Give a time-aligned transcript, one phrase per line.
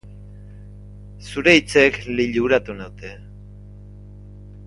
[1.25, 3.11] Zure hitzek liluratu naute.